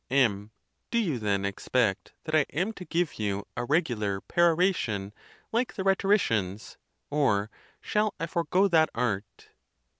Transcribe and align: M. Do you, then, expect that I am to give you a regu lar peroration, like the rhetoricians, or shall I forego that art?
M. 0.09 0.49
Do 0.89 0.97
you, 0.97 1.19
then, 1.19 1.45
expect 1.45 2.13
that 2.23 2.33
I 2.33 2.47
am 2.51 2.73
to 2.73 2.85
give 2.85 3.19
you 3.19 3.45
a 3.55 3.67
regu 3.67 3.95
lar 3.95 4.19
peroration, 4.19 5.13
like 5.51 5.75
the 5.75 5.83
rhetoricians, 5.83 6.77
or 7.11 7.51
shall 7.81 8.15
I 8.19 8.25
forego 8.25 8.67
that 8.67 8.89
art? 8.95 9.49